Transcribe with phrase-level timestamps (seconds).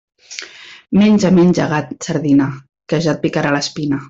[1.01, 2.51] Menja, menja, gat, sardina,
[2.89, 3.99] que ja et picarà l'espina.